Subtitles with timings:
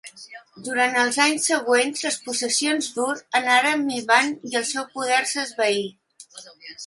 [0.67, 3.11] Durant els anys següents, les possessions d'Ur
[3.41, 5.85] anaren minvant i el seu poder s'esvaí.